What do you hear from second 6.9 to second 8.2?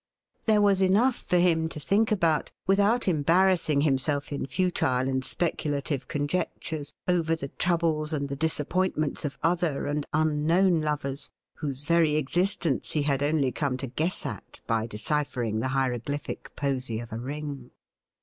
over the troubles